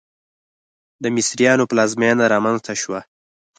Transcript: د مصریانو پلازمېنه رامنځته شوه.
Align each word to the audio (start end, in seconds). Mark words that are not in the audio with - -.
د 1.03 1.05
مصریانو 1.15 1.69
پلازمېنه 1.71 2.25
رامنځته 2.33 2.73
شوه. 2.81 2.99